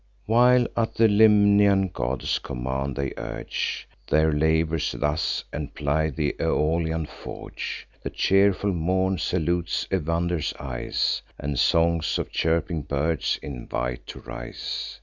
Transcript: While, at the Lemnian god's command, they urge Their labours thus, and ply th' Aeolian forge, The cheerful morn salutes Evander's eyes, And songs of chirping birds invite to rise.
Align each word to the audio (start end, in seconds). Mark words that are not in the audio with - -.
While, 0.25 0.65
at 0.75 0.95
the 0.95 1.07
Lemnian 1.07 1.89
god's 1.93 2.39
command, 2.39 2.95
they 2.95 3.13
urge 3.17 3.87
Their 4.07 4.33
labours 4.33 4.93
thus, 4.99 5.43
and 5.53 5.75
ply 5.75 6.09
th' 6.09 6.35
Aeolian 6.41 7.05
forge, 7.05 7.87
The 8.01 8.09
cheerful 8.09 8.73
morn 8.73 9.19
salutes 9.19 9.87
Evander's 9.93 10.55
eyes, 10.59 11.21
And 11.37 11.59
songs 11.59 12.17
of 12.17 12.31
chirping 12.31 12.81
birds 12.81 13.37
invite 13.43 14.07
to 14.07 14.21
rise. 14.21 14.97